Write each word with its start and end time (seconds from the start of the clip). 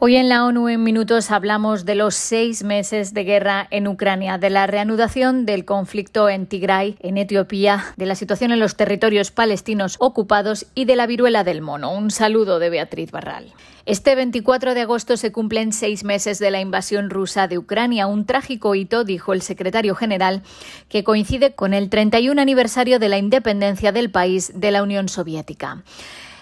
Hoy 0.00 0.14
en 0.14 0.28
la 0.28 0.44
ONU 0.44 0.68
en 0.68 0.84
minutos 0.84 1.32
hablamos 1.32 1.84
de 1.84 1.96
los 1.96 2.14
seis 2.14 2.62
meses 2.62 3.14
de 3.14 3.24
guerra 3.24 3.66
en 3.72 3.88
Ucrania, 3.88 4.38
de 4.38 4.48
la 4.48 4.68
reanudación 4.68 5.44
del 5.44 5.64
conflicto 5.64 6.28
en 6.28 6.46
Tigray, 6.46 6.96
en 7.00 7.18
Etiopía, 7.18 7.84
de 7.96 8.06
la 8.06 8.14
situación 8.14 8.52
en 8.52 8.60
los 8.60 8.76
territorios 8.76 9.32
palestinos 9.32 9.96
ocupados 9.98 10.66
y 10.76 10.84
de 10.84 10.94
la 10.94 11.08
viruela 11.08 11.42
del 11.42 11.62
mono. 11.62 11.92
Un 11.92 12.12
saludo 12.12 12.60
de 12.60 12.70
Beatriz 12.70 13.10
Barral. 13.10 13.52
Este 13.86 14.14
24 14.14 14.74
de 14.74 14.82
agosto 14.82 15.16
se 15.16 15.32
cumplen 15.32 15.72
seis 15.72 16.04
meses 16.04 16.38
de 16.38 16.52
la 16.52 16.60
invasión 16.60 17.10
rusa 17.10 17.48
de 17.48 17.58
Ucrania, 17.58 18.06
un 18.06 18.24
trágico 18.24 18.76
hito, 18.76 19.02
dijo 19.02 19.32
el 19.32 19.42
secretario 19.42 19.96
general, 19.96 20.42
que 20.88 21.02
coincide 21.02 21.56
con 21.56 21.74
el 21.74 21.90
31 21.90 22.40
aniversario 22.40 23.00
de 23.00 23.08
la 23.08 23.18
independencia 23.18 23.90
del 23.90 24.12
país 24.12 24.52
de 24.54 24.70
la 24.70 24.84
Unión 24.84 25.08
Soviética. 25.08 25.82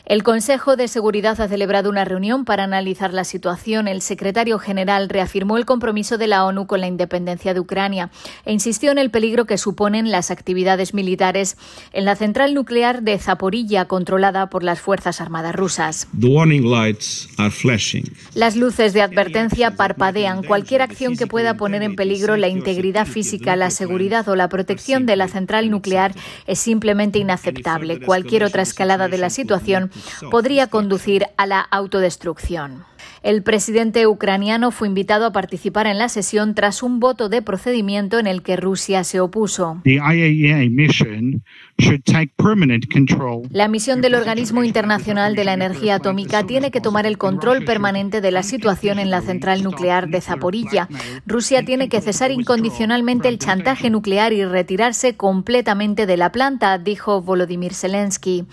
El 0.06 0.22
Consejo 0.22 0.76
de 0.76 0.86
Seguridad 0.86 1.40
ha 1.40 1.48
celebrado 1.48 1.90
una 1.90 2.04
reunión 2.04 2.44
para 2.44 2.62
analizar 2.62 3.12
la 3.12 3.24
situación. 3.24 3.88
El 3.88 4.02
secretario 4.02 4.60
general 4.60 5.08
reafirmó 5.08 5.56
el 5.56 5.66
compromiso 5.66 6.16
de 6.16 6.28
la 6.28 6.44
ONU 6.44 6.68
con 6.68 6.80
la 6.80 6.86
independencia 6.86 7.54
de 7.54 7.58
Ucrania 7.58 8.10
e 8.44 8.52
insistió 8.52 8.92
en 8.92 8.98
el 8.98 9.10
peligro 9.10 9.46
que 9.46 9.58
suponen 9.58 10.12
las 10.12 10.30
actividades 10.30 10.94
militares 10.94 11.56
en 11.92 12.04
la 12.04 12.14
central 12.14 12.54
nuclear 12.54 13.02
de 13.02 13.18
Zaporilla, 13.18 13.86
controlada 13.86 14.48
por 14.48 14.62
las 14.62 14.80
Fuerzas 14.80 15.20
Armadas 15.20 15.56
rusas. 15.56 16.06
Las 18.32 18.54
luces 18.54 18.92
de 18.92 19.02
advertencia 19.02 19.72
parpadean. 19.72 20.44
Cualquier 20.44 20.82
acción 20.82 21.16
que 21.16 21.26
pueda 21.26 21.56
poner 21.56 21.82
en 21.82 21.96
peligro 21.96 22.36
la 22.36 22.46
integridad 22.46 23.08
física, 23.08 23.56
la 23.56 23.70
seguridad 23.70 24.28
o 24.28 24.36
la 24.36 24.48
protección 24.48 25.04
de 25.04 25.16
la 25.16 25.26
central 25.26 25.68
nuclear 25.68 26.14
es 26.46 26.60
simplemente 26.60 27.18
inaceptable. 27.18 27.98
Cualquier 27.98 28.44
otra 28.44 28.62
escalada 28.62 29.08
de 29.08 29.18
la 29.18 29.30
situación 29.30 29.90
podría 30.30 30.66
conducir 30.68 31.26
a 31.36 31.46
la 31.46 31.60
autodestrucción. 31.60 32.84
El 33.22 33.42
presidente 33.42 34.06
ucraniano 34.06 34.70
fue 34.70 34.88
invitado 34.88 35.26
a 35.26 35.32
participar 35.32 35.86
en 35.86 35.98
la 35.98 36.08
sesión 36.08 36.54
tras 36.54 36.82
un 36.82 37.00
voto 37.00 37.28
de 37.28 37.42
procedimiento 37.42 38.18
en 38.18 38.26
el 38.26 38.42
que 38.42 38.56
Rusia 38.56 39.04
se 39.04 39.20
opuso. 39.20 39.80
La 43.50 43.68
misión 43.68 44.00
del 44.00 44.14
Organismo 44.14 44.64
Internacional 44.64 45.34
de 45.34 45.44
la 45.44 45.52
Energía 45.52 45.96
Atómica 45.96 46.44
tiene 46.44 46.70
que 46.70 46.80
tomar 46.80 47.06
el 47.06 47.18
control 47.18 47.64
permanente 47.64 48.20
de 48.20 48.30
la 48.30 48.42
situación 48.42 48.98
en 48.98 49.10
la 49.10 49.20
central 49.20 49.62
nuclear 49.62 50.08
de 50.08 50.20
Zaporilla. 50.20 50.88
Rusia 51.26 51.64
tiene 51.64 51.88
que 51.88 52.00
cesar 52.00 52.30
incondicionalmente 52.30 53.28
el 53.28 53.38
chantaje 53.38 53.90
nuclear 53.90 54.32
y 54.32 54.44
retirarse 54.44 55.16
completamente 55.16 56.06
de 56.06 56.16
la 56.16 56.32
planta, 56.32 56.78
dijo 56.78 57.22
Volodymyr 57.22 57.74
Zelensky. 57.74 58.46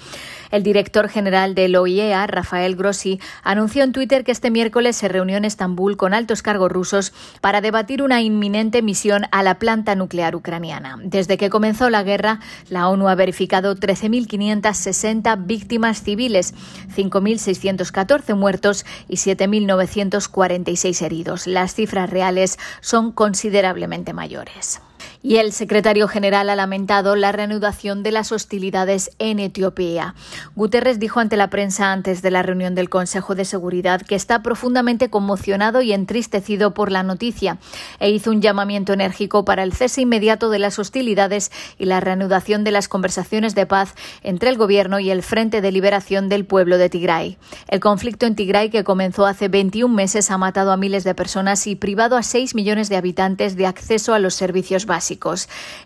El 0.52 0.62
director 0.62 1.10
general 1.10 1.56
del 1.56 1.76
OIEA, 1.76 2.28
Rafael 2.28 2.76
Grossi, 2.76 3.20
anunció 3.44 3.84
en 3.84 3.92
Twitter 3.92 4.23
que 4.23 4.32
este 4.44 4.52
miércoles 4.52 4.97
se 4.97 5.08
reunió 5.08 5.38
en 5.38 5.45
Estambul 5.45 5.95
con 5.95 6.13
altos 6.13 6.41
cargos 6.41 6.69
rusos 6.69 7.13
para 7.39 7.61
debatir 7.61 8.03
una 8.03 8.22
inminente 8.22 8.81
misión 8.81 9.23
a 9.31 9.41
la 9.41 9.58
planta 9.58 9.95
nuclear 9.95 10.36
ucraniana. 10.36 10.99
Desde 11.02 11.38
que 11.38 11.49
comenzó 11.49 11.89
la 11.89 12.03
guerra, 12.03 12.41
la 12.67 12.89
ONU 12.89 13.08
ha 13.08 13.16
verificado 13.16 13.73
13.560 13.73 15.45
víctimas 15.45 16.03
civiles, 16.03 16.55
5.614 16.94 18.36
muertos 18.36 18.86
y 19.08 19.16
7.946 19.16 21.02
heridos. 21.02 21.47
Las 21.47 21.75
cifras 21.75 22.09
reales 22.09 22.59
son 22.81 23.14
considerablemente 23.14 24.11
mayores. 24.11 24.81
Y 25.26 25.38
el 25.38 25.54
secretario 25.54 26.10
general 26.10 26.50
ha 26.50 26.56
lamentado 26.58 27.16
la 27.16 27.32
reanudación 27.32 28.04
de 28.04 28.12
las 28.12 28.34
hostilidades 28.34 29.10
en 29.20 29.40
Etiopía. 29.40 30.16
Guterres 30.54 31.00
dijo 31.00 31.22
ante 31.22 31.38
la 31.38 31.50
prensa 31.50 31.94
antes 31.94 32.22
de 32.22 32.30
la 32.30 32.44
reunión 32.44 32.76
del 32.76 32.90
Consejo 32.90 33.34
de 33.34 33.46
Seguridad 33.46 34.02
que 34.02 34.16
está 34.16 34.44
profundamente 34.44 35.10
conmocionado 35.10 35.82
y 35.82 35.94
entristecido 35.94 36.74
por 36.74 36.92
la 36.92 37.04
noticia 37.04 37.58
e 38.02 38.12
hizo 38.12 38.32
un 38.32 38.42
llamamiento 38.42 38.92
enérgico 38.92 39.46
para 39.46 39.64
el 39.64 39.72
cese 39.72 40.02
inmediato 40.02 40.50
de 40.50 40.60
las 40.60 40.78
hostilidades 40.78 41.54
y 41.80 41.86
la 41.86 42.02
reanudación 42.02 42.66
de 42.66 42.72
las 42.72 42.89
conversaciones 42.89 43.56
de 43.56 43.66
paz 43.66 43.95
entre 44.23 44.50
el 44.50 44.58
gobierno 44.58 45.00
y 45.00 45.10
el 45.10 45.23
Frente 45.23 45.62
de 45.62 45.72
Liberación 45.72 46.28
del 46.28 46.44
Pueblo 46.44 46.78
de 46.78 46.89
Tigray. 46.89 47.38
El 47.70 47.80
conflicto 47.80 48.26
en 48.26 48.36
Tigray, 48.36 48.70
que 48.70 48.83
comenzó 48.83 49.26
hace 49.26 49.48
21 49.48 49.95
meses, 49.95 50.32
ha 50.32 50.38
matado 50.38 50.73
a 50.73 50.78
miles 50.78 51.06
de 51.06 51.16
personas 51.16 51.66
y 51.66 51.78
privado 51.78 52.17
a 52.17 52.23
6 52.23 52.56
millones 52.56 52.89
de 52.89 52.98
habitantes 52.98 53.56
de 53.56 53.67
acceso 53.67 54.14
a 54.14 54.20
los 54.20 54.33
servicios 54.33 54.86
básicos. 54.86 55.13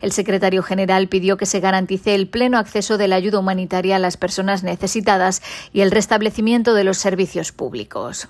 El 0.01 0.11
secretario 0.11 0.63
general 0.63 1.07
pidió 1.07 1.37
que 1.37 1.45
se 1.45 1.59
garantice 1.59 2.15
el 2.15 2.27
pleno 2.27 2.57
acceso 2.57 2.97
de 2.97 3.07
la 3.07 3.15
ayuda 3.15 3.39
humanitaria 3.39 3.95
a 3.95 3.99
las 3.99 4.17
personas 4.17 4.63
necesitadas 4.63 5.41
y 5.73 5.81
el 5.81 5.91
restablecimiento 5.91 6.73
de 6.73 6.83
los 6.83 6.97
servicios 6.97 7.51
públicos. 7.51 8.27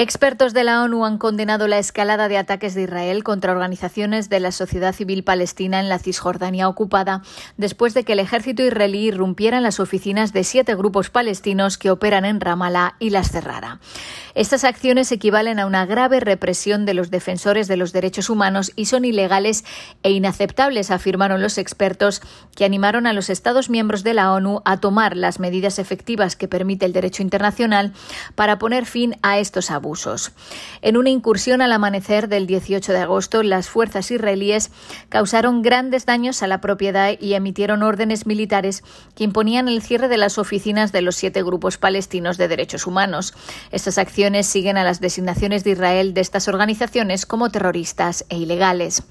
Expertos 0.00 0.54
de 0.54 0.62
la 0.62 0.84
ONU 0.84 1.04
han 1.04 1.18
condenado 1.18 1.66
la 1.66 1.80
escalada 1.80 2.28
de 2.28 2.38
ataques 2.38 2.76
de 2.76 2.82
Israel 2.82 3.24
contra 3.24 3.50
organizaciones 3.50 4.28
de 4.28 4.38
la 4.38 4.52
sociedad 4.52 4.94
civil 4.94 5.24
palestina 5.24 5.80
en 5.80 5.88
la 5.88 5.98
Cisjordania 5.98 6.68
ocupada 6.68 7.22
después 7.56 7.94
de 7.94 8.04
que 8.04 8.12
el 8.12 8.20
ejército 8.20 8.62
israelí 8.62 9.08
irrumpiera 9.08 9.56
en 9.56 9.64
las 9.64 9.80
oficinas 9.80 10.32
de 10.32 10.44
siete 10.44 10.76
grupos 10.76 11.10
palestinos 11.10 11.78
que 11.78 11.90
operan 11.90 12.24
en 12.24 12.40
Ramallah 12.40 12.94
y 13.00 13.10
las 13.10 13.32
cerrara. 13.32 13.80
Estas 14.36 14.62
acciones 14.62 15.10
equivalen 15.10 15.58
a 15.58 15.66
una 15.66 15.84
grave 15.84 16.20
represión 16.20 16.86
de 16.86 16.94
los 16.94 17.10
defensores 17.10 17.66
de 17.66 17.76
los 17.76 17.92
derechos 17.92 18.30
humanos 18.30 18.70
y 18.76 18.84
son 18.84 19.04
ilegales 19.04 19.64
e 20.04 20.12
inaceptables, 20.12 20.92
afirmaron 20.92 21.42
los 21.42 21.58
expertos 21.58 22.22
que 22.54 22.64
animaron 22.64 23.08
a 23.08 23.12
los 23.12 23.30
Estados 23.30 23.68
miembros 23.68 24.04
de 24.04 24.14
la 24.14 24.32
ONU 24.32 24.62
a 24.64 24.76
tomar 24.76 25.16
las 25.16 25.40
medidas 25.40 25.80
efectivas 25.80 26.36
que 26.36 26.46
permite 26.46 26.86
el 26.86 26.92
derecho 26.92 27.24
internacional 27.24 27.92
para 28.36 28.60
poner 28.60 28.86
fin 28.86 29.16
a 29.22 29.40
estos 29.40 29.72
abusos. 29.72 29.87
En 30.82 30.96
una 30.96 31.10
incursión 31.10 31.62
al 31.62 31.72
amanecer 31.72 32.28
del 32.28 32.46
18 32.46 32.92
de 32.92 32.98
agosto, 32.98 33.42
las 33.42 33.68
fuerzas 33.68 34.10
israelíes 34.10 34.70
causaron 35.08 35.62
grandes 35.62 36.06
daños 36.06 36.42
a 36.42 36.46
la 36.46 36.60
propiedad 36.60 37.14
y 37.18 37.34
emitieron 37.34 37.82
órdenes 37.82 38.26
militares 38.26 38.82
que 39.14 39.24
imponían 39.24 39.68
el 39.68 39.82
cierre 39.82 40.08
de 40.08 40.18
las 40.18 40.38
oficinas 40.38 40.92
de 40.92 41.02
los 41.02 41.16
siete 41.16 41.42
grupos 41.42 41.78
palestinos 41.78 42.36
de 42.36 42.48
derechos 42.48 42.86
humanos. 42.86 43.34
Estas 43.70 43.98
acciones 43.98 44.46
siguen 44.46 44.76
a 44.76 44.84
las 44.84 45.00
designaciones 45.00 45.64
de 45.64 45.70
Israel 45.70 46.14
de 46.14 46.20
estas 46.20 46.48
organizaciones 46.48 47.26
como 47.26 47.50
terroristas 47.50 48.24
e 48.28 48.36
ilegales. 48.36 49.02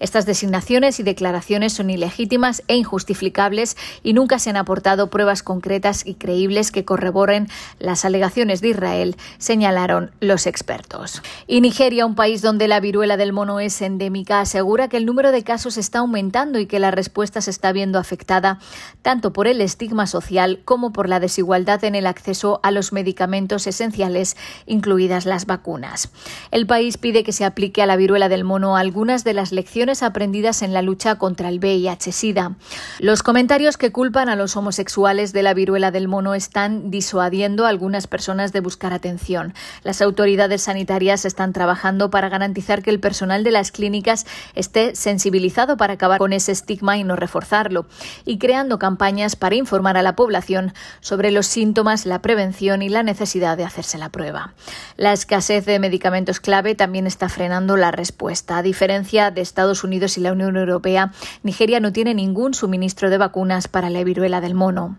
Estas 0.00 0.26
designaciones 0.26 0.98
y 0.98 1.02
declaraciones 1.02 1.74
son 1.74 1.90
ilegítimas 1.90 2.62
e 2.68 2.76
injustificables 2.76 3.76
y 4.02 4.14
nunca 4.14 4.38
se 4.38 4.50
han 4.50 4.56
aportado 4.56 5.10
pruebas 5.10 5.42
concretas 5.42 6.06
y 6.06 6.14
creíbles 6.14 6.72
que 6.72 6.84
corroboren 6.84 7.48
las 7.78 8.04
alegaciones 8.04 8.62
de 8.62 8.68
Israel, 8.68 9.16
señalaron 9.38 10.10
los 10.20 10.46
expertos. 10.46 11.22
Y 11.46 11.60
Nigeria, 11.60 12.06
un 12.06 12.14
país 12.14 12.40
donde 12.40 12.66
la 12.66 12.80
viruela 12.80 13.18
del 13.18 13.34
mono 13.34 13.60
es 13.60 13.80
endémica, 13.82 14.40
asegura 14.40 14.88
que 14.88 14.96
el 14.96 15.06
número 15.06 15.32
de 15.32 15.44
casos 15.44 15.76
está 15.76 15.98
aumentando 15.98 16.58
y 16.58 16.66
que 16.66 16.80
la 16.80 16.90
respuesta 16.90 17.42
se 17.42 17.50
está 17.50 17.72
viendo 17.72 17.98
afectada 17.98 18.58
tanto 19.02 19.32
por 19.32 19.46
el 19.46 19.60
estigma 19.60 20.06
social 20.06 20.60
como 20.64 20.92
por 20.92 21.08
la 21.08 21.20
desigualdad 21.20 21.84
en 21.84 21.94
el 21.94 22.06
acceso 22.06 22.60
a 22.62 22.70
los 22.70 22.92
medicamentos 22.92 23.66
esenciales, 23.66 24.36
incluidas 24.66 25.26
las 25.26 25.44
vacunas. 25.44 26.10
El 26.50 26.66
país 26.66 26.96
pide 26.96 27.22
que 27.22 27.32
se 27.32 27.44
aplique 27.44 27.82
a 27.82 27.86
la 27.86 27.96
viruela 27.96 28.30
del 28.30 28.44
mono 28.44 28.76
algunas 28.76 29.24
de 29.24 29.34
las 29.34 29.52
lecciones 29.52 29.89
aprendidas 30.02 30.62
en 30.62 30.72
la 30.72 30.82
lucha 30.82 31.16
contra 31.16 31.48
el 31.48 31.58
VIH-Sida. 31.58 32.56
Los 32.98 33.22
comentarios 33.22 33.76
que 33.76 33.92
culpan 33.92 34.28
a 34.28 34.36
los 34.36 34.56
homosexuales 34.56 35.32
de 35.32 35.42
la 35.42 35.54
viruela 35.54 35.90
del 35.90 36.08
mono 36.08 36.34
están 36.34 36.90
disuadiendo 36.90 37.66
a 37.66 37.68
algunas 37.68 38.06
personas 38.06 38.52
de 38.52 38.60
buscar 38.60 38.92
atención. 38.92 39.54
Las 39.82 40.00
autoridades 40.00 40.62
sanitarias 40.62 41.24
están 41.24 41.52
trabajando 41.52 42.10
para 42.10 42.28
garantizar 42.28 42.82
que 42.82 42.90
el 42.90 43.00
personal 43.00 43.44
de 43.44 43.50
las 43.50 43.72
clínicas 43.72 44.26
esté 44.54 44.94
sensibilizado 44.94 45.76
para 45.76 45.94
acabar 45.94 46.18
con 46.18 46.32
ese 46.32 46.52
estigma 46.52 46.96
y 46.96 47.04
no 47.04 47.16
reforzarlo, 47.16 47.86
y 48.24 48.38
creando 48.38 48.78
campañas 48.78 49.36
para 49.36 49.56
informar 49.56 49.96
a 49.96 50.02
la 50.02 50.16
población 50.16 50.72
sobre 51.00 51.30
los 51.30 51.46
síntomas, 51.46 52.06
la 52.06 52.22
prevención 52.22 52.82
y 52.82 52.88
la 52.88 53.02
necesidad 53.02 53.56
de 53.56 53.64
hacerse 53.64 53.98
la 53.98 54.10
prueba. 54.10 54.54
La 54.96 55.12
escasez 55.12 55.66
de 55.66 55.78
medicamentos 55.78 56.40
clave 56.40 56.74
también 56.74 57.06
está 57.06 57.28
frenando 57.28 57.76
la 57.76 57.90
respuesta. 57.90 58.58
A 58.58 58.62
diferencia 58.62 59.30
de 59.30 59.40
Unidos 59.84 60.18
y 60.18 60.20
la 60.20 60.32
Unión 60.32 60.56
Europea, 60.56 61.12
Nigeria 61.42 61.80
no 61.80 61.92
tiene 61.92 62.14
ningún 62.14 62.54
suministro 62.54 63.10
de 63.10 63.18
vacunas 63.18 63.68
para 63.68 63.90
la 63.90 64.04
viruela 64.04 64.40
del 64.40 64.54
mono. 64.54 64.96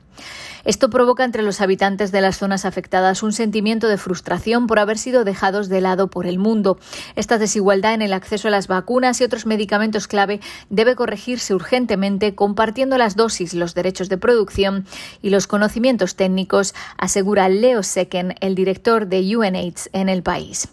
Esto 0.63 0.90
provoca 0.90 1.24
entre 1.24 1.42
los 1.42 1.60
habitantes 1.60 2.12
de 2.12 2.22
las 2.22 2.38
zonas 2.38 2.66
afectadas 2.66 3.24
un 3.24 3.34
sentimiento 3.34 3.88
de 3.88 3.98
frustración 3.98 4.68
por 4.68 4.80
haber 4.80 4.98
sido 4.98 5.24
dejados 5.24 5.69
de 5.69 5.81
lado 5.81 6.08
por 6.08 6.28
el 6.28 6.38
mundo. 6.38 6.78
Esta 7.16 7.38
desigualdad 7.38 7.94
en 7.94 8.02
el 8.02 8.13
acceso 8.13 8.48
a 8.48 8.52
las 8.52 8.68
vacunas 8.68 9.19
y 9.19 9.24
otros 9.24 9.46
medicamentos 9.46 10.08
clave 10.08 10.40
debe 10.69 10.96
corregirse 10.96 11.56
urgentemente 11.56 12.36
compartiendo 12.36 12.98
las 12.98 13.16
dosis, 13.16 13.54
los 13.54 13.74
derechos 13.74 14.10
de 14.10 14.18
producción 14.18 14.86
y 15.22 15.31
los 15.31 15.48
conocimientos 15.48 16.16
técnicos, 16.16 16.75
asegura 16.98 17.50
Leo 17.50 17.81
Seken, 17.81 18.36
el 18.40 18.56
director 18.56 19.08
de 19.08 19.36
UNAIDS 19.36 19.90
en 19.94 20.10
el 20.10 20.22
país. 20.22 20.69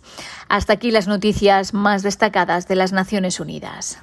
Hasta 0.49 0.75
aquí 0.75 0.91
las 0.91 1.09
noticias 1.09 1.73
más 1.73 2.03
destacadas 2.03 2.69
de 2.69 2.75
las 2.75 2.93
Naciones 2.93 3.41
Unidas. 3.41 3.99